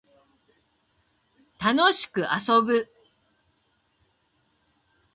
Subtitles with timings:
[1.59, 2.89] 楽しく遊ぶ